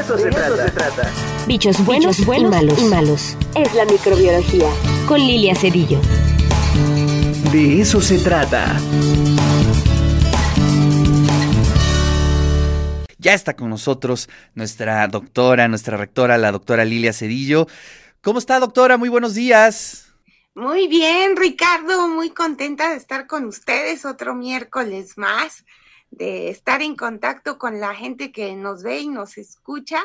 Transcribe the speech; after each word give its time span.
eso, 0.00 0.18
se, 0.18 0.30
trata. 0.30 1.12
Bichos 1.46 1.84
buenos, 1.84 2.24
buenos 2.24 2.50
y, 2.50 2.54
malos. 2.54 2.82
y 2.82 2.84
malos. 2.86 3.36
Es 3.54 3.74
la 3.74 3.84
microbiología. 3.84 4.68
Con 5.06 5.20
Lilia 5.20 5.54
Cedillo. 5.54 6.00
De 7.52 7.80
eso 7.80 8.00
se 8.00 8.18
trata. 8.18 8.80
Ya 13.18 13.34
está 13.34 13.54
con 13.54 13.68
nosotros 13.68 14.30
nuestra 14.54 15.06
doctora, 15.08 15.68
nuestra 15.68 15.98
rectora, 15.98 16.38
la 16.38 16.52
doctora 16.52 16.86
Lilia 16.86 17.12
Cedillo. 17.12 17.66
¿Cómo 18.22 18.38
está, 18.38 18.58
doctora? 18.58 18.96
Muy 18.96 19.10
buenos 19.10 19.34
días. 19.34 20.06
Muy 20.54 20.88
bien, 20.88 21.36
Ricardo, 21.36 22.08
muy 22.08 22.30
contenta 22.30 22.90
de 22.90 22.96
estar 22.96 23.26
con 23.26 23.44
ustedes 23.44 24.04
otro 24.06 24.34
miércoles 24.34 25.18
más 25.18 25.64
de 26.10 26.50
estar 26.50 26.82
en 26.82 26.96
contacto 26.96 27.58
con 27.58 27.80
la 27.80 27.94
gente 27.94 28.32
que 28.32 28.54
nos 28.54 28.82
ve 28.82 29.00
y 29.00 29.08
nos 29.08 29.38
escucha. 29.38 30.04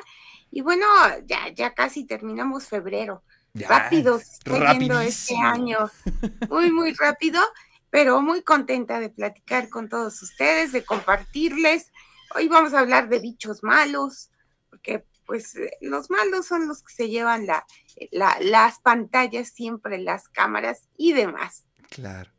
Y 0.51 0.61
bueno, 0.61 0.85
ya, 1.25 1.49
ya 1.53 1.73
casi 1.73 2.05
terminamos 2.05 2.67
febrero. 2.67 3.23
rápido, 3.53 4.17
estoy 4.17 4.59
viendo 4.59 4.99
este 4.99 5.35
año. 5.35 5.89
Muy, 6.49 6.71
muy 6.71 6.93
rápido, 6.93 7.41
pero 7.89 8.21
muy 8.21 8.41
contenta 8.41 8.99
de 8.99 9.09
platicar 9.09 9.69
con 9.69 9.87
todos 9.87 10.21
ustedes, 10.21 10.71
de 10.71 10.83
compartirles. 10.83 11.91
Hoy 12.35 12.47
vamos 12.47 12.73
a 12.73 12.79
hablar 12.79 13.07
de 13.09 13.19
bichos 13.19 13.63
malos, 13.63 14.29
porque 14.69 15.05
pues 15.25 15.57
los 15.81 16.09
malos 16.09 16.45
son 16.45 16.67
los 16.67 16.83
que 16.83 16.93
se 16.93 17.09
llevan 17.09 17.45
la, 17.47 17.65
las 18.11 18.79
pantallas 18.79 19.49
siempre, 19.49 19.97
las 19.97 20.27
cámaras 20.29 20.87
y 20.97 21.13
demás. 21.13 21.65
Claro. 21.89 22.34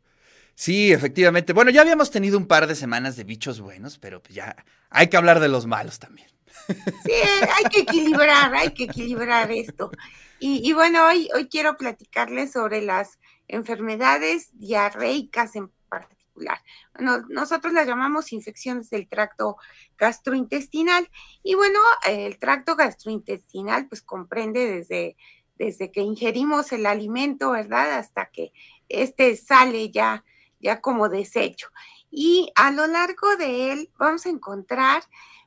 Sí, 0.57 0.91
efectivamente. 0.91 1.53
Bueno, 1.53 1.71
ya 1.71 1.83
habíamos 1.83 2.11
tenido 2.11 2.39
un 2.39 2.47
par 2.47 2.67
de 2.67 2.75
semanas 2.75 3.15
de 3.15 3.25
bichos 3.25 3.61
buenos, 3.61 3.99
pero 3.99 4.23
pues 4.23 4.35
ya 4.35 4.57
hay 4.89 5.09
que 5.09 5.19
hablar 5.19 5.39
de 5.39 5.49
los 5.49 5.67
malos 5.67 5.99
también. 5.99 6.29
Sí, 6.67 7.13
hay 7.13 7.65
que 7.71 7.81
equilibrar, 7.81 8.55
hay 8.55 8.71
que 8.73 8.85
equilibrar 8.85 9.53
esto. 9.53 9.91
Y, 10.39 10.73
bueno, 10.73 11.07
hoy, 11.07 11.29
hoy 11.35 11.49
quiero 11.49 11.77
platicarles 11.77 12.53
sobre 12.53 12.81
las 12.81 13.19
enfermedades 13.49 14.49
diarreicas 14.53 15.57
en 15.57 15.71
particular. 15.91 16.63
Bueno, 16.95 17.25
nosotros 17.29 17.75
las 17.75 17.87
llamamos 17.87 18.33
infecciones 18.33 18.89
del 18.89 19.09
tracto 19.09 19.59
gastrointestinal. 19.99 21.11
Y 21.43 21.55
bueno, 21.55 21.81
el 22.07 22.39
tracto 22.39 22.77
gastrointestinal 22.77 23.89
pues 23.89 24.01
comprende 24.01 24.67
desde, 24.67 25.17
desde 25.57 25.93
que 25.93 26.01
ingerimos 26.01 26.73
el 26.73 26.87
alimento, 26.87 27.51
¿verdad? 27.51 27.99
Hasta 27.99 28.31
que 28.31 28.53
este 28.89 29.37
sale 29.37 29.91
ya 29.91 30.25
ya 30.61 30.81
como 30.81 31.09
desecho. 31.09 31.69
Y 32.11 32.51
a 32.55 32.71
lo 32.71 32.87
largo 32.87 33.37
de 33.37 33.73
él 33.73 33.91
vamos 33.99 34.27
a 34.27 34.31
encontrar 34.31 35.03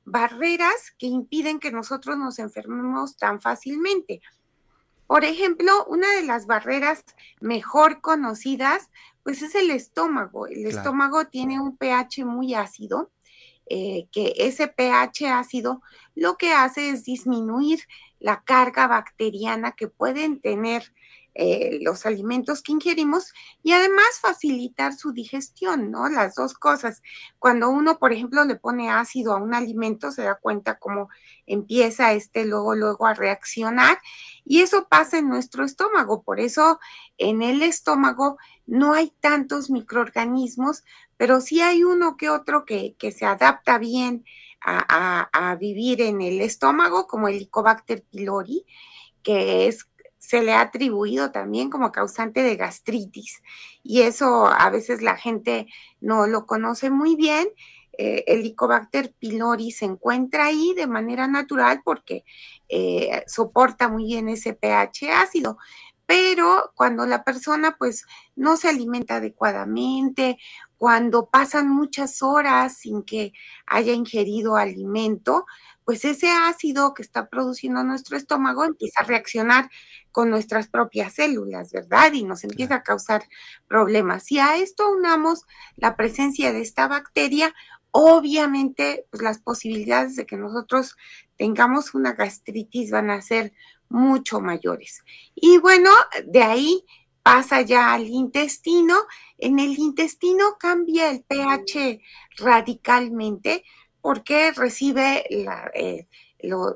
barreras 0.05 0.93
que 0.97 1.07
impiden 1.07 1.59
que 1.59 1.71
nosotros 1.71 2.17
nos 2.17 2.39
enfermemos 2.39 3.17
tan 3.17 3.39
fácilmente. 3.39 4.21
Por 5.07 5.25
ejemplo, 5.25 5.85
una 5.87 6.07
de 6.11 6.23
las 6.23 6.45
barreras 6.45 7.03
mejor 7.41 8.01
conocidas, 8.01 8.91
pues 9.23 9.41
es 9.41 9.55
el 9.55 9.71
estómago. 9.71 10.45
El 10.47 10.65
estómago 10.67 11.25
tiene 11.25 11.59
un 11.59 11.77
pH 11.77 12.25
muy 12.25 12.53
ácido, 12.53 13.09
eh, 13.67 14.07
que 14.11 14.33
ese 14.37 14.67
pH 14.67 15.29
ácido 15.29 15.81
lo 16.15 16.37
que 16.37 16.53
hace 16.53 16.89
es 16.89 17.05
disminuir 17.05 17.79
la 18.19 18.43
carga 18.43 18.87
bacteriana 18.87 19.71
que 19.71 19.87
pueden 19.87 20.41
tener 20.41 20.93
eh, 21.35 21.79
los 21.81 22.05
alimentos 22.05 22.61
que 22.61 22.71
ingerimos 22.71 23.33
y 23.63 23.71
además 23.71 24.19
facilitar 24.21 24.93
su 24.93 25.13
digestión, 25.13 25.91
¿no? 25.91 26.09
Las 26.09 26.35
dos 26.35 26.53
cosas. 26.53 27.01
Cuando 27.37 27.69
uno, 27.69 27.99
por 27.99 28.11
ejemplo, 28.11 28.43
le 28.45 28.55
pone 28.55 28.89
ácido 28.89 29.33
a 29.33 29.37
un 29.37 29.53
alimento, 29.53 30.11
se 30.11 30.23
da 30.23 30.35
cuenta 30.35 30.79
cómo 30.79 31.09
empieza 31.45 32.13
este 32.13 32.45
luego, 32.45 32.75
luego 32.75 33.05
a 33.05 33.13
reaccionar 33.13 33.99
y 34.43 34.61
eso 34.61 34.87
pasa 34.89 35.19
en 35.19 35.29
nuestro 35.29 35.63
estómago. 35.63 36.23
Por 36.23 36.39
eso 36.39 36.79
en 37.17 37.41
el 37.41 37.61
estómago 37.61 38.37
no 38.65 38.93
hay 38.93 39.13
tantos 39.19 39.69
microorganismos, 39.69 40.83
pero 41.17 41.41
sí 41.41 41.61
hay 41.61 41.83
uno 41.83 42.17
que 42.17 42.29
otro 42.29 42.65
que, 42.65 42.95
se 43.15 43.25
adapta 43.25 43.77
bien 43.77 44.25
a, 44.61 45.29
a, 45.31 45.55
vivir 45.55 46.01
en 46.01 46.21
el 46.21 46.41
estómago, 46.41 47.07
como 47.07 47.27
el 47.27 47.35
Helicobacter 47.35 48.03
pylori, 48.03 48.65
que 49.23 49.67
es 49.67 49.88
se 50.19 50.43
le 50.43 50.53
ha 50.53 50.61
atribuido 50.61 51.31
también 51.31 51.69
como 51.69 51.91
causante 51.91 52.43
de 52.43 52.57
gastritis 52.57 53.41
y 53.81 54.01
eso 54.01 54.47
a 54.47 54.69
veces 54.69 55.01
la 55.01 55.15
gente 55.15 55.67
no 56.01 56.27
lo 56.27 56.45
conoce 56.45 56.91
muy 56.91 57.15
bien. 57.15 57.47
Eh, 57.97 58.23
el 58.27 58.39
Helicobacter 58.39 59.13
pylori 59.19 59.71
se 59.71 59.85
encuentra 59.85 60.45
ahí 60.45 60.73
de 60.73 60.87
manera 60.87 61.27
natural 61.27 61.81
porque 61.83 62.23
eh, 62.69 63.23
soporta 63.27 63.89
muy 63.89 64.05
bien 64.05 64.29
ese 64.29 64.53
pH 64.53 65.11
ácido, 65.11 65.57
pero 66.05 66.71
cuando 66.75 67.05
la 67.05 67.23
persona 67.23 67.75
pues 67.77 68.05
no 68.35 68.57
se 68.57 68.69
alimenta 68.69 69.17
adecuadamente, 69.17 70.37
cuando 70.77 71.29
pasan 71.29 71.69
muchas 71.69 72.21
horas 72.21 72.77
sin 72.77 73.03
que 73.03 73.33
haya 73.67 73.93
ingerido 73.93 74.55
alimento, 74.55 75.45
pues 75.89 76.05
ese 76.05 76.29
ácido 76.29 76.93
que 76.93 77.01
está 77.01 77.29
produciendo 77.29 77.83
nuestro 77.83 78.15
estómago 78.15 78.63
empieza 78.63 79.01
a 79.01 79.05
reaccionar 79.05 79.71
con 80.11 80.29
nuestras 80.29 80.67
propias 80.67 81.15
células, 81.15 81.71
¿verdad? 81.71 82.13
Y 82.13 82.25
nos 82.25 82.43
empieza 82.43 82.75
a 82.75 82.83
causar 82.83 83.23
problemas. 83.67 84.21
Si 84.21 84.37
a 84.37 84.57
esto 84.57 84.87
unamos 84.91 85.47
la 85.77 85.95
presencia 85.95 86.53
de 86.53 86.61
esta 86.61 86.87
bacteria, 86.87 87.55
obviamente 87.89 89.07
pues, 89.09 89.23
las 89.23 89.39
posibilidades 89.39 90.15
de 90.15 90.27
que 90.27 90.37
nosotros 90.37 90.95
tengamos 91.37 91.95
una 91.95 92.13
gastritis 92.13 92.91
van 92.91 93.09
a 93.09 93.23
ser 93.23 93.51
mucho 93.89 94.41
mayores. 94.41 95.03
Y 95.33 95.57
bueno, 95.57 95.89
de 96.23 96.43
ahí 96.43 96.85
pasa 97.23 97.61
ya 97.61 97.95
al 97.95 98.05
intestino. 98.05 98.95
En 99.39 99.57
el 99.57 99.75
intestino 99.79 100.55
cambia 100.59 101.09
el 101.09 101.23
pH 101.23 101.99
radicalmente 102.37 103.63
porque 104.01 104.51
recibe 104.51 105.23
eh, 105.29 106.07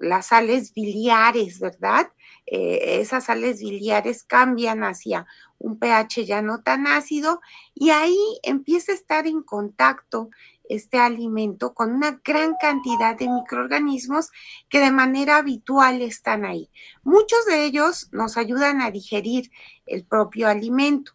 las 0.01 0.28
sales 0.28 0.73
biliares, 0.73 1.59
¿verdad? 1.59 2.11
Eh, 2.45 3.00
esas 3.00 3.25
sales 3.25 3.59
biliares 3.59 4.23
cambian 4.23 4.84
hacia 4.84 5.25
un 5.59 5.79
pH 5.79 6.25
ya 6.25 6.41
no 6.41 6.61
tan 6.61 6.88
ácido 6.88 7.39
y 7.73 7.91
ahí 7.91 8.17
empieza 8.44 8.91
a 8.91 8.95
estar 8.95 9.28
en 9.28 9.41
contacto 9.41 10.29
este 10.67 10.97
alimento 10.97 11.73
con 11.73 11.94
una 11.94 12.22
gran 12.23 12.56
cantidad 12.59 13.17
de 13.17 13.29
microorganismos 13.29 14.31
que 14.69 14.79
de 14.79 14.91
manera 14.91 15.38
habitual 15.38 16.01
están 16.01 16.45
ahí. 16.45 16.69
Muchos 17.03 17.45
de 17.45 17.66
ellos 17.66 18.09
nos 18.11 18.38
ayudan 18.38 18.81
a 18.81 18.91
digerir 18.91 19.51
el 19.85 20.05
propio 20.05 20.47
alimento, 20.50 21.13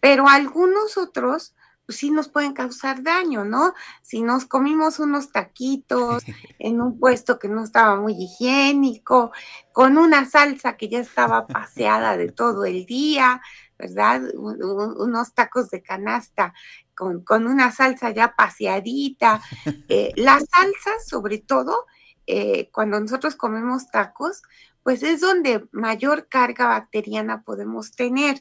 pero 0.00 0.28
algunos 0.28 0.96
otros 0.96 1.54
pues 1.90 1.98
sí 1.98 2.12
nos 2.12 2.28
pueden 2.28 2.52
causar 2.52 3.02
daño, 3.02 3.44
¿no? 3.44 3.74
Si 4.00 4.22
nos 4.22 4.46
comimos 4.46 5.00
unos 5.00 5.32
taquitos 5.32 6.22
en 6.60 6.80
un 6.80 7.00
puesto 7.00 7.40
que 7.40 7.48
no 7.48 7.64
estaba 7.64 7.96
muy 7.96 8.12
higiénico, 8.12 9.32
con 9.72 9.98
una 9.98 10.24
salsa 10.24 10.76
que 10.76 10.88
ya 10.88 11.00
estaba 11.00 11.48
paseada 11.48 12.16
de 12.16 12.30
todo 12.30 12.64
el 12.64 12.86
día, 12.86 13.42
¿verdad? 13.76 14.22
unos 14.36 15.34
tacos 15.34 15.68
de 15.70 15.82
canasta 15.82 16.54
con, 16.94 17.48
una 17.48 17.72
salsa 17.72 18.10
ya 18.10 18.36
paseadita. 18.36 19.42
Eh, 19.88 20.12
las 20.14 20.44
salsas, 20.48 21.08
sobre 21.08 21.38
todo, 21.38 21.86
eh, 22.28 22.70
cuando 22.70 23.00
nosotros 23.00 23.34
comemos 23.34 23.90
tacos, 23.90 24.42
pues 24.84 25.02
es 25.02 25.20
donde 25.20 25.66
mayor 25.72 26.28
carga 26.28 26.68
bacteriana 26.68 27.42
podemos 27.42 27.90
tener. 27.96 28.40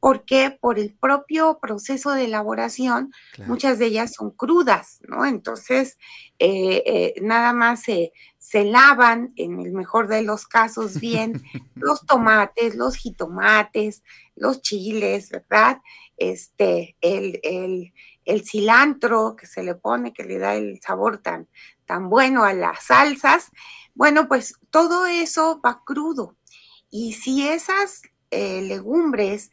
Porque 0.00 0.56
Por 0.60 0.78
el 0.78 0.94
propio 0.94 1.58
proceso 1.60 2.12
de 2.12 2.24
elaboración, 2.24 3.12
muchas 3.46 3.78
de 3.78 3.86
ellas 3.86 4.14
son 4.14 4.30
crudas, 4.30 5.00
¿no? 5.06 5.26
Entonces, 5.26 5.98
eh, 6.38 6.82
eh, 6.86 7.14
nada 7.20 7.52
más 7.52 7.82
se, 7.82 8.12
se 8.38 8.64
lavan, 8.64 9.34
en 9.36 9.60
el 9.60 9.72
mejor 9.72 10.08
de 10.08 10.22
los 10.22 10.46
casos, 10.46 10.98
bien 10.98 11.42
los 11.74 12.06
tomates, 12.06 12.74
los 12.74 12.96
jitomates, 12.96 14.02
los 14.36 14.62
chiles, 14.62 15.30
¿verdad? 15.30 15.82
Este, 16.16 16.96
el, 17.02 17.38
el, 17.42 17.92
el 18.24 18.44
cilantro 18.44 19.36
que 19.36 19.46
se 19.46 19.62
le 19.62 19.74
pone, 19.74 20.14
que 20.14 20.24
le 20.24 20.38
da 20.38 20.54
el 20.54 20.80
sabor 20.80 21.18
tan, 21.18 21.46
tan 21.84 22.08
bueno 22.08 22.44
a 22.44 22.54
las 22.54 22.84
salsas, 22.84 23.50
bueno, 23.94 24.28
pues 24.28 24.54
todo 24.70 25.06
eso 25.06 25.60
va 25.64 25.82
crudo. 25.84 26.36
Y 26.90 27.12
si 27.14 27.46
esas 27.46 28.02
eh, 28.30 28.62
legumbres 28.62 29.50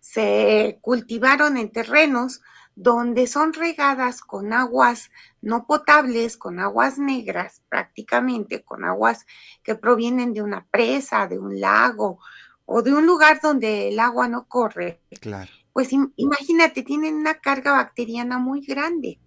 se 0.00 0.78
cultivaron 0.80 1.56
en 1.56 1.70
terrenos 1.70 2.40
donde 2.74 3.26
son 3.26 3.54
regadas 3.54 4.20
con 4.20 4.52
aguas 4.52 5.10
no 5.42 5.66
potables, 5.66 6.36
con 6.36 6.60
aguas 6.60 6.96
negras 6.98 7.60
prácticamente, 7.68 8.62
con 8.62 8.84
aguas 8.84 9.26
que 9.64 9.74
provienen 9.74 10.32
de 10.32 10.42
una 10.42 10.64
presa, 10.70 11.26
de 11.26 11.38
un 11.38 11.60
lago 11.60 12.20
o 12.66 12.82
de 12.82 12.94
un 12.94 13.04
lugar 13.04 13.40
donde 13.42 13.88
el 13.88 13.98
agua 13.98 14.28
no 14.28 14.46
corre, 14.46 15.00
claro. 15.20 15.50
pues 15.72 15.90
imagínate, 16.16 16.82
tienen 16.82 17.14
una 17.16 17.40
carga 17.40 17.72
bacteriana 17.72 18.38
muy 18.38 18.60
grande. 18.64 19.18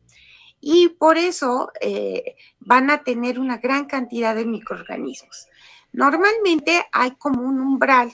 y 0.62 0.90
por 0.90 1.18
eso 1.18 1.72
eh, 1.82 2.36
van 2.60 2.92
a 2.92 3.04
tener 3.04 3.40
una 3.40 3.58
gran 3.58 3.86
cantidad 3.86 4.36
de 4.36 4.46
microorganismos. 4.46 5.48
Normalmente 5.92 6.86
hay 6.92 7.12
como 7.18 7.42
un 7.42 7.60
umbral, 7.60 8.14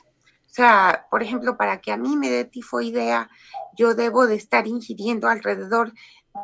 sea, 0.58 1.06
por 1.12 1.22
ejemplo, 1.22 1.56
para 1.56 1.80
que 1.82 1.92
a 1.92 1.98
mí 1.98 2.18
me 2.18 2.30
dé 2.30 2.46
tifoidea, 2.46 3.30
yo 3.78 3.94
debo 3.94 4.26
de 4.26 4.36
estar 4.36 4.68
ingiriendo 4.68 5.28
alrededor 5.28 5.94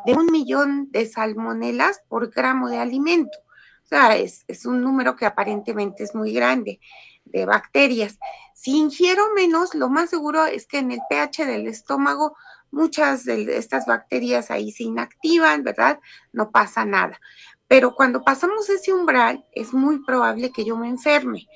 de 0.06 0.14
un 0.14 0.26
millón 0.26 0.88
de 0.92 1.06
salmonelas 1.06 2.00
por 2.08 2.30
gramo 2.30 2.68
de 2.68 2.78
alimento. 2.78 3.36
O 3.84 3.86
sea, 3.86 4.16
es, 4.16 4.44
es 4.46 4.66
un 4.66 4.80
número 4.82 5.16
que 5.16 5.26
aparentemente 5.26 6.04
es 6.04 6.14
muy 6.14 6.32
grande 6.32 6.80
de 7.24 7.44
bacterias. 7.44 8.18
Si 8.54 8.76
ingiero 8.76 9.24
menos, 9.34 9.74
lo 9.74 9.88
más 9.88 10.10
seguro 10.10 10.46
es 10.46 10.66
que 10.66 10.78
en 10.78 10.92
el 10.92 11.00
pH 11.10 11.44
del 11.44 11.66
estómago 11.66 12.36
muchas 12.70 13.24
de 13.24 13.56
estas 13.56 13.86
bacterias 13.86 14.50
ahí 14.50 14.70
se 14.70 14.84
inactivan, 14.84 15.64
¿verdad? 15.64 15.98
No 16.32 16.50
pasa 16.50 16.84
nada. 16.84 17.20
Pero 17.66 17.94
cuando 17.94 18.22
pasamos 18.22 18.68
ese 18.68 18.92
umbral, 18.92 19.44
es 19.52 19.72
muy 19.72 20.04
probable 20.04 20.52
que 20.52 20.64
yo 20.64 20.76
me 20.76 20.88
enferme 20.88 21.48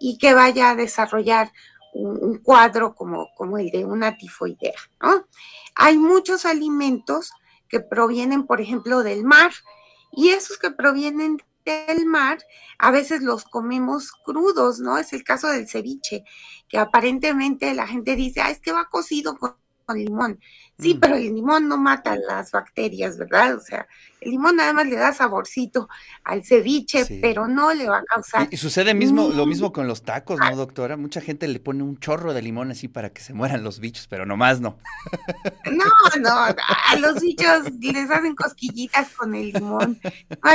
y 0.00 0.18
que 0.18 0.34
vaya 0.34 0.70
a 0.70 0.74
desarrollar 0.74 1.52
un, 1.92 2.38
cuadro 2.38 2.94
como, 2.94 3.28
como 3.36 3.58
el 3.58 3.70
de 3.70 3.84
una 3.84 4.16
tifoidea, 4.16 4.78
¿no? 5.00 5.26
Hay 5.74 5.98
muchos 5.98 6.44
alimentos 6.46 7.32
que 7.68 7.80
provienen, 7.80 8.46
por 8.46 8.60
ejemplo, 8.60 9.02
del 9.02 9.24
mar 9.24 9.52
y 10.10 10.30
esos 10.30 10.58
que 10.58 10.70
provienen 10.70 11.38
del 11.64 12.06
mar, 12.06 12.38
a 12.78 12.90
veces 12.90 13.22
los 13.22 13.44
comemos 13.44 14.12
crudos, 14.24 14.80
¿no? 14.80 14.98
Es 14.98 15.12
el 15.12 15.22
caso 15.24 15.48
del 15.48 15.68
ceviche, 15.68 16.24
que 16.68 16.78
aparentemente 16.78 17.72
la 17.74 17.86
gente 17.86 18.16
dice, 18.16 18.40
ah, 18.40 18.50
es 18.50 18.60
que 18.60 18.72
va 18.72 18.88
cocido 18.90 19.36
con, 19.36 19.56
limón. 19.94 20.40
Sí, 20.78 20.94
mm. 20.94 21.00
pero 21.00 21.16
el 21.16 21.34
limón 21.34 21.68
no 21.68 21.76
mata 21.76 22.16
las 22.16 22.50
bacterias, 22.50 23.18
¿verdad? 23.18 23.56
O 23.56 23.60
sea, 23.60 23.86
el 24.20 24.30
limón 24.30 24.56
nada 24.56 24.72
más 24.72 24.86
le 24.86 24.96
da 24.96 25.12
saborcito 25.12 25.88
al 26.24 26.44
ceviche, 26.44 27.04
pero 27.20 27.48
no 27.48 27.74
le 27.74 27.88
va 27.88 27.98
a 27.98 28.04
causar. 28.04 28.48
Y, 28.50 28.56
sucede 28.56 28.94
mismo, 28.94 29.28
lo 29.30 29.46
mismo 29.46 29.72
con 29.72 29.86
los 29.86 30.02
tacos, 30.02 30.38
¿no, 30.38 30.54
doctora? 30.56 30.96
Mucha 30.96 31.20
gente 31.20 31.48
le 31.48 31.60
pone 31.60 31.82
un 31.82 31.98
chorro 31.98 32.32
de 32.32 32.42
limón 32.42 32.70
así 32.70 32.88
para 32.88 33.10
que 33.10 33.20
se 33.20 33.34
mueran 33.34 33.64
los 33.64 33.80
bichos, 33.80 34.06
pero 34.06 34.24
nomás 34.26 34.60
no. 34.60 34.78
No, 35.70 36.20
no, 36.20 36.30
a 36.30 36.96
los 36.98 37.20
bichos 37.20 37.72
les 37.80 38.10
hacen 38.10 38.34
cosquillitas 38.34 39.10
con 39.10 39.34
el 39.34 39.52
limón. 39.52 40.00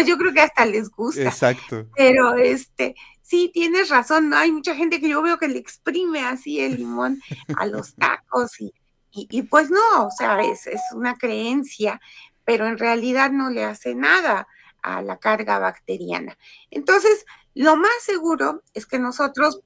Yo 0.05 0.17
creo 0.17 0.33
que 0.33 0.41
hasta 0.41 0.65
les 0.65 0.89
gusta. 0.89 1.23
Exacto. 1.23 1.87
Pero 1.95 2.35
este, 2.35 2.95
sí, 3.21 3.51
tienes 3.53 3.89
razón, 3.89 4.29
¿no? 4.29 4.37
Hay 4.37 4.51
mucha 4.51 4.75
gente 4.75 5.01
que 5.01 5.09
yo 5.09 5.21
veo 5.21 5.37
que 5.37 5.47
le 5.47 5.59
exprime 5.59 6.21
así 6.21 6.59
el 6.59 6.77
limón 6.77 7.21
a 7.57 7.65
los 7.65 7.95
tacos 7.95 8.59
y 8.61 8.73
y, 9.11 9.41
pues 9.43 9.69
no, 9.71 10.05
o 10.05 10.11
sea, 10.11 10.41
es, 10.41 10.67
es 10.67 10.81
una 10.93 11.15
creencia, 11.17 11.99
pero 12.45 12.67
en 12.67 12.77
realidad 12.77 13.31
no 13.31 13.49
le 13.49 13.63
hace 13.65 13.95
nada 13.95 14.47
a 14.81 15.01
la 15.01 15.17
carga 15.17 15.59
bacteriana. 15.59 16.37
Entonces, 16.69 17.25
lo 17.55 17.75
más 17.75 17.91
seguro 18.01 18.63
es 18.73 18.85
que 18.85 18.99
nosotros 18.99 19.61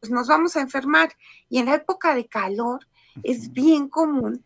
pues, 0.00 0.10
nos 0.10 0.28
vamos 0.28 0.56
a 0.56 0.60
enfermar 0.60 1.16
y 1.48 1.58
en 1.58 1.66
la 1.66 1.74
época 1.74 2.14
de 2.14 2.26
calor 2.26 2.86
es 3.22 3.52
bien 3.52 3.88
común 3.88 4.44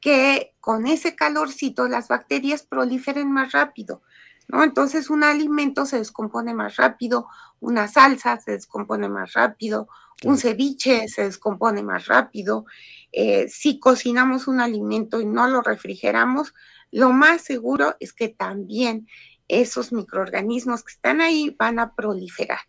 que 0.00 0.54
con 0.60 0.86
ese 0.86 1.14
calorcito 1.14 1.88
las 1.88 2.08
bacterias 2.08 2.62
proliferen 2.62 3.30
más 3.30 3.52
rápido. 3.52 4.02
¿No? 4.48 4.62
Entonces 4.62 5.10
un 5.10 5.24
alimento 5.24 5.86
se 5.86 5.98
descompone 5.98 6.54
más 6.54 6.76
rápido, 6.76 7.26
una 7.60 7.88
salsa 7.88 8.38
se 8.40 8.52
descompone 8.52 9.08
más 9.08 9.32
rápido, 9.32 9.88
un 10.24 10.38
ceviche 10.38 11.08
se 11.08 11.24
descompone 11.24 11.82
más 11.82 12.06
rápido. 12.06 12.64
Eh, 13.12 13.48
si 13.48 13.78
cocinamos 13.78 14.48
un 14.48 14.60
alimento 14.60 15.20
y 15.20 15.26
no 15.26 15.46
lo 15.46 15.62
refrigeramos, 15.62 16.54
lo 16.90 17.10
más 17.10 17.42
seguro 17.42 17.96
es 18.00 18.12
que 18.12 18.28
también 18.28 19.08
esos 19.48 19.92
microorganismos 19.92 20.82
que 20.82 20.92
están 20.92 21.20
ahí 21.20 21.54
van 21.58 21.78
a 21.78 21.94
proliferar. 21.94 22.60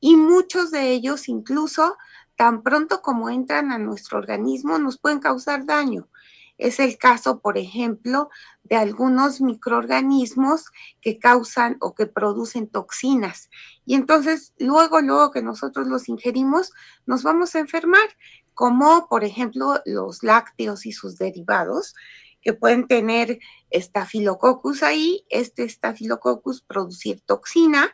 Y 0.00 0.16
muchos 0.16 0.70
de 0.70 0.90
ellos 0.90 1.28
incluso 1.28 1.96
tan 2.36 2.62
pronto 2.62 3.00
como 3.00 3.30
entran 3.30 3.72
a 3.72 3.78
nuestro 3.78 4.18
organismo 4.18 4.78
nos 4.78 4.98
pueden 4.98 5.20
causar 5.20 5.64
daño. 5.64 6.08
Es 6.58 6.80
el 6.80 6.96
caso, 6.96 7.40
por 7.40 7.58
ejemplo, 7.58 8.30
de 8.64 8.76
algunos 8.76 9.40
microorganismos 9.40 10.66
que 11.00 11.18
causan 11.18 11.76
o 11.80 11.94
que 11.94 12.06
producen 12.06 12.68
toxinas. 12.68 13.50
Y 13.84 13.94
entonces, 13.94 14.54
luego, 14.58 15.00
luego 15.00 15.30
que 15.30 15.42
nosotros 15.42 15.86
los 15.86 16.08
ingerimos, 16.08 16.72
nos 17.04 17.22
vamos 17.22 17.54
a 17.54 17.60
enfermar, 17.60 18.08
como 18.54 19.06
por 19.08 19.22
ejemplo 19.22 19.80
los 19.84 20.22
lácteos 20.22 20.86
y 20.86 20.92
sus 20.92 21.18
derivados, 21.18 21.94
que 22.40 22.54
pueden 22.54 22.86
tener 22.86 23.40
estafilococcus 23.70 24.84
ahí, 24.84 25.26
este 25.30 25.64
estafilococcus 25.64 26.62
producir 26.62 27.20
toxina 27.20 27.92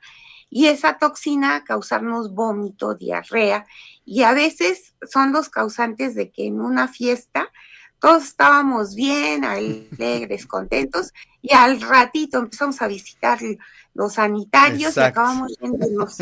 y 0.50 0.66
esa 0.66 0.98
toxina 0.98 1.64
causarnos 1.64 2.34
vómito, 2.34 2.94
diarrea 2.94 3.66
y 4.04 4.24
a 4.24 4.34
veces 4.34 4.94
son 5.10 5.32
los 5.32 5.48
causantes 5.48 6.14
de 6.14 6.30
que 6.30 6.46
en 6.46 6.60
una 6.60 6.86
fiesta 6.86 7.50
todos 8.02 8.24
estábamos 8.24 8.96
bien, 8.96 9.44
alegres, 9.44 10.44
contentos, 10.48 11.12
y 11.40 11.54
al 11.54 11.80
ratito 11.80 12.38
empezamos 12.38 12.82
a 12.82 12.88
visitar 12.88 13.38
los 13.94 14.14
sanitarios 14.14 14.96
y 14.96 15.00
acabamos 15.00 15.56
yéndonos, 15.60 16.16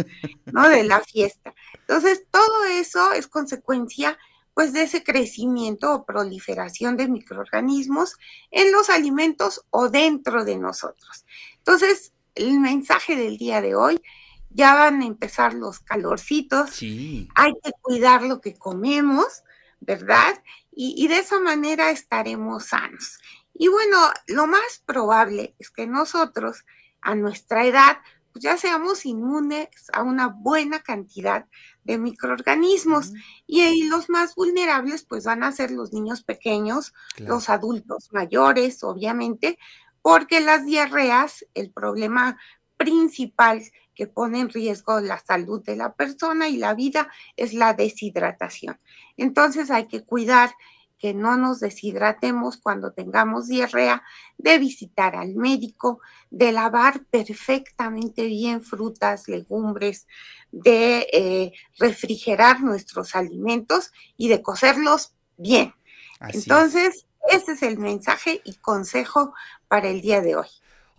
¿no? 0.44 0.68
De 0.68 0.84
la 0.84 1.00
fiesta. 1.00 1.54
Entonces, 1.72 2.26
todo 2.30 2.64
eso 2.64 3.12
es 3.12 3.28
consecuencia, 3.28 4.18
pues, 4.52 4.74
de 4.74 4.82
ese 4.82 5.02
crecimiento 5.02 5.94
o 5.94 6.04
proliferación 6.04 6.98
de 6.98 7.08
microorganismos 7.08 8.18
en 8.50 8.72
los 8.72 8.90
alimentos 8.90 9.64
o 9.70 9.88
dentro 9.88 10.44
de 10.44 10.58
nosotros. 10.58 11.24
Entonces, 11.56 12.12
el 12.34 12.60
mensaje 12.60 13.16
del 13.16 13.38
día 13.38 13.62
de 13.62 13.74
hoy, 13.74 14.02
ya 14.50 14.74
van 14.74 15.00
a 15.00 15.06
empezar 15.06 15.54
los 15.54 15.80
calorcitos, 15.80 16.82
hay 16.82 17.54
que 17.64 17.72
cuidar 17.80 18.22
lo 18.22 18.42
que 18.42 18.52
comemos, 18.52 19.44
¿verdad? 19.80 20.42
Y, 20.82 21.08
de 21.08 21.18
esa 21.18 21.38
manera 21.38 21.90
estaremos 21.90 22.68
sanos. 22.68 23.18
Y 23.52 23.68
bueno, 23.68 23.98
lo 24.28 24.46
más 24.46 24.82
probable 24.86 25.54
es 25.58 25.70
que 25.70 25.86
nosotros 25.86 26.64
a 27.02 27.14
nuestra 27.14 27.66
edad 27.66 27.98
pues 28.32 28.42
ya 28.42 28.56
seamos 28.56 29.04
inmunes 29.04 29.68
a 29.92 30.02
una 30.02 30.28
buena 30.28 30.78
cantidad 30.80 31.44
de 31.84 31.98
microorganismos 31.98 33.12
y 33.46 33.60
ahí 33.60 33.82
los 33.82 34.08
más 34.08 34.34
vulnerables 34.34 35.04
pues 35.04 35.24
van 35.24 35.42
a 35.42 35.52
ser 35.52 35.70
los 35.70 35.92
niños 35.92 36.22
pequeños, 36.22 36.94
los 37.18 37.50
adultos 37.50 38.08
mayores, 38.12 38.82
obviamente, 38.82 39.58
porque 40.00 40.40
las 40.40 40.64
diarreas, 40.64 41.44
el 41.52 41.72
problema 41.72 42.38
principal 42.80 43.62
que 43.94 44.06
pone 44.06 44.40
en 44.40 44.48
riesgo 44.48 45.00
la 45.00 45.18
salud 45.18 45.62
de 45.62 45.76
la 45.76 45.92
persona 45.92 46.48
y 46.48 46.56
la 46.56 46.72
vida 46.72 47.10
es 47.36 47.52
la 47.52 47.74
deshidratación. 47.74 48.80
Entonces 49.18 49.70
hay 49.70 49.86
que 49.86 50.02
cuidar 50.02 50.50
que 50.98 51.12
no 51.12 51.36
nos 51.36 51.60
deshidratemos 51.60 52.56
cuando 52.56 52.92
tengamos 52.92 53.48
diarrea, 53.48 54.02
de 54.38 54.58
visitar 54.58 55.14
al 55.14 55.34
médico, 55.34 56.00
de 56.30 56.52
lavar 56.52 57.04
perfectamente 57.10 58.24
bien 58.26 58.62
frutas, 58.62 59.28
legumbres, 59.28 60.06
de 60.50 61.06
eh, 61.12 61.52
refrigerar 61.78 62.62
nuestros 62.62 63.14
alimentos 63.14 63.92
y 64.16 64.28
de 64.28 64.42
cocerlos 64.42 65.14
bien. 65.36 65.74
Entonces, 66.20 67.06
ese 67.30 67.52
es 67.52 67.62
el 67.62 67.78
mensaje 67.78 68.40
y 68.44 68.54
consejo 68.54 69.34
para 69.68 69.88
el 69.88 70.00
día 70.00 70.22
de 70.22 70.36
hoy. 70.36 70.48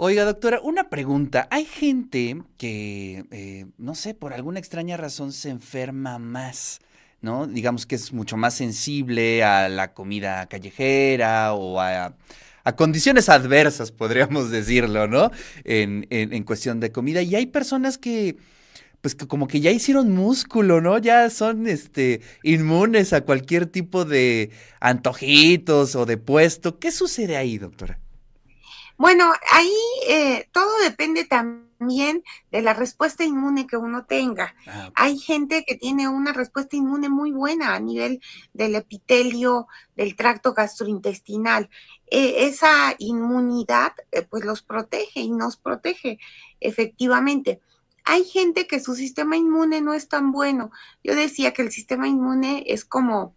Oiga, 0.03 0.25
doctora, 0.25 0.60
una 0.63 0.89
pregunta. 0.89 1.48
Hay 1.51 1.63
gente 1.63 2.41
que, 2.58 3.24
eh, 3.29 3.67
no 3.77 3.93
sé, 3.93 4.15
por 4.15 4.34
alguna 4.34 4.58
extraña 4.58 4.98
razón 4.98 5.31
se 5.31 5.51
enferma 5.51 6.17
más, 6.17 6.79
¿no? 7.22 7.46
Digamos 7.46 7.86
que 7.86 7.93
es 7.93 8.12
mucho 8.12 8.36
más 8.36 8.55
sensible 8.55 9.43
a 9.43 9.70
la 9.70 9.93
comida 9.93 10.48
callejera 10.48 11.53
o 11.53 11.79
a, 11.79 12.15
condiciones 12.75 13.29
adversas, 13.29 13.91
podríamos 13.91 14.50
decirlo, 14.50 15.05
¿no? 15.05 15.29
En, 15.65 16.08
en, 16.10 16.43
cuestión 16.46 16.79
de 16.79 16.91
comida. 16.91 17.22
Y 17.22 17.36
hay 17.36 17.46
personas 17.46 18.00
que, 18.00 18.38
pues 19.01 19.13
que 19.13 19.27
como 19.27 19.48
que 19.48 19.60
ya 19.60 19.70
hicieron 19.70 20.12
músculo, 20.12 20.81
¿no? 20.81 20.98
Ya 20.98 21.29
son 21.29 21.67
este 21.67 22.22
inmunes 22.41 23.13
a 23.13 23.22
cualquier 23.22 23.67
tipo 23.67 24.03
de 24.03 24.50
antojitos 24.79 25.96
o 25.96 26.08
de 26.08 26.17
puesto. 26.17 26.79
¿Qué 26.79 26.91
sucede 26.91 27.38
ahí, 27.38 27.60
doctora? 27.60 28.00
Bueno, 29.01 29.34
ahí 29.51 29.74
eh, 30.08 30.48
todo 30.51 30.77
depende 30.84 31.25
también 31.25 32.24
de 32.51 32.62
la 32.62 32.75
respuesta 32.75 33.24
inmune 33.24 33.65
que 33.65 33.75
uno 33.75 34.05
tenga. 34.05 34.53
Ah, 34.67 34.91
Hay 34.93 35.17
gente 35.17 35.63
que 35.65 35.74
tiene 35.74 36.08
una 36.08 36.34
respuesta 36.34 36.75
inmune 36.75 37.10
muy 37.10 37.31
buena 37.31 37.74
a 37.74 37.79
nivel 37.79 38.22
del 38.53 38.75
epitelio, 38.75 39.67
del 39.96 40.15
tracto 40.15 40.53
gastrointestinal. 40.53 41.72
E, 42.12 42.46
esa 42.46 42.93
inmunidad 43.00 43.93
eh, 44.12 44.22
pues 44.22 44.46
los 44.46 44.62
protege 44.62 45.22
y 45.22 45.31
nos 45.31 45.58
protege 45.58 46.20
efectivamente. 46.60 47.60
Hay 48.03 48.24
gente 48.24 48.67
que 48.67 48.79
su 48.79 48.93
sistema 48.93 49.36
inmune 49.36 49.81
no 49.81 49.96
es 49.96 50.10
tan 50.10 50.31
bueno. 50.31 50.70
Yo 51.03 51.15
decía 51.15 51.53
que 51.53 51.63
el 51.63 51.72
sistema 51.72 52.08
inmune 52.08 52.65
es 52.67 52.86
como 52.86 53.34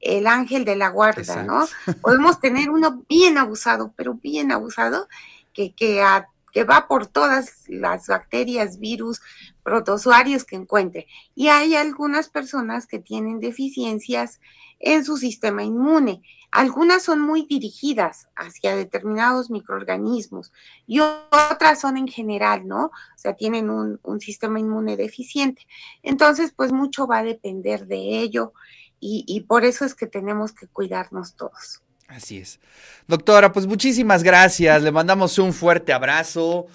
el 0.00 0.26
ángel 0.26 0.64
de 0.64 0.76
la 0.76 0.88
guarda, 0.88 1.42
¿no? 1.42 1.66
Podemos 2.02 2.40
tener 2.40 2.70
uno 2.70 3.04
bien 3.08 3.38
abusado, 3.38 3.92
pero 3.96 4.14
bien 4.14 4.52
abusado, 4.52 5.08
que, 5.52 5.74
que, 5.74 6.04
que 6.52 6.64
va 6.64 6.86
por 6.88 7.06
todas 7.06 7.64
las 7.68 8.06
bacterias, 8.06 8.78
virus, 8.78 9.20
protozoarios 9.62 10.44
que 10.44 10.56
encuentre. 10.56 11.06
Y 11.34 11.48
hay 11.48 11.74
algunas 11.74 12.28
personas 12.28 12.86
que 12.86 12.98
tienen 12.98 13.40
deficiencias 13.40 14.40
en 14.78 15.04
su 15.04 15.16
sistema 15.16 15.64
inmune. 15.64 16.22
Algunas 16.50 17.02
son 17.02 17.20
muy 17.20 17.44
dirigidas 17.46 18.28
hacia 18.36 18.76
determinados 18.76 19.50
microorganismos 19.50 20.52
y 20.86 21.00
otras 21.00 21.80
son 21.80 21.96
en 21.96 22.08
general, 22.08 22.66
¿no? 22.66 22.86
O 22.86 23.18
sea, 23.18 23.34
tienen 23.34 23.68
un, 23.68 24.20
sistema 24.20 24.58
inmune 24.58 24.96
deficiente. 24.96 25.66
Entonces, 26.02 26.52
pues 26.56 26.72
mucho 26.72 27.06
va 27.06 27.18
a 27.18 27.24
depender 27.24 27.86
de 27.86 28.20
ello 28.20 28.54
y, 29.00 29.24
y 29.26 29.42
por 29.42 29.64
eso 29.64 29.84
es 29.84 29.94
que 29.94 30.06
tenemos 30.06 30.52
que 30.52 30.66
cuidarnos 30.66 31.34
todos. 31.36 31.82
Así 32.08 32.38
es. 32.38 32.60
Doctora, 33.08 33.52
pues 33.52 33.66
muchísimas 33.66 34.22
gracias. 34.22 34.82
Le 34.82 34.92
mandamos 34.92 35.38
un 35.38 35.52
fuerte 35.52 35.92
abrazo. 35.92 36.66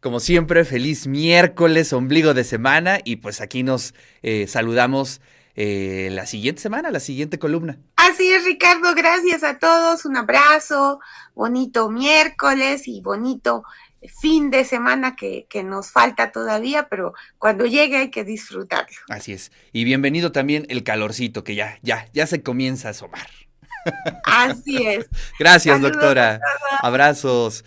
Como 0.00 0.18
siempre, 0.18 0.64
feliz 0.64 1.06
miércoles, 1.06 1.92
ombligo 1.92 2.34
de 2.34 2.42
semana 2.42 2.98
y 3.04 3.16
pues 3.16 3.40
aquí 3.40 3.62
nos 3.62 3.94
eh, 4.22 4.48
saludamos 4.48 5.20
eh, 5.54 6.08
la 6.10 6.26
siguiente 6.26 6.60
semana, 6.60 6.90
la 6.90 6.98
siguiente 6.98 7.38
columna. 7.38 7.78
Así 7.94 8.32
es, 8.32 8.44
Ricardo, 8.44 8.94
gracias 8.96 9.44
a 9.44 9.60
todos, 9.60 10.04
un 10.04 10.16
abrazo, 10.16 10.98
bonito 11.34 11.88
miércoles 11.88 12.88
y 12.88 13.00
bonito 13.00 13.62
fin 14.08 14.50
de 14.50 14.64
semana 14.64 15.16
que, 15.16 15.46
que, 15.48 15.62
nos 15.62 15.90
falta 15.90 16.32
todavía, 16.32 16.88
pero 16.88 17.14
cuando 17.38 17.66
llegue 17.66 17.96
hay 17.96 18.10
que 18.10 18.24
disfrutarlo. 18.24 18.96
Así 19.08 19.32
es. 19.32 19.52
Y 19.72 19.84
bienvenido 19.84 20.32
también 20.32 20.66
el 20.68 20.84
calorcito 20.84 21.44
que 21.44 21.54
ya, 21.54 21.78
ya, 21.82 22.08
ya 22.12 22.26
se 22.26 22.42
comienza 22.42 22.88
a 22.88 22.90
asomar. 22.92 23.28
Así 24.24 24.86
es. 24.86 25.06
Gracias, 25.38 25.80
doctora. 25.80 26.40
Abrazos. 26.80 27.64